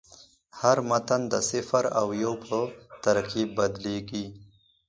هر 0.59 0.77
متن 0.89 1.21
د 1.33 1.35
صفر 1.49 1.83
او 1.99 2.07
یو 2.23 2.33
په 2.47 2.57
ترکیب 3.05 3.49
بدلېږي. 3.57 4.25